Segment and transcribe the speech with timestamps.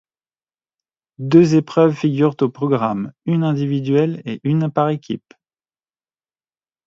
[1.19, 5.35] Deux épreuves figurent au programme, une individuelle et une par équipes.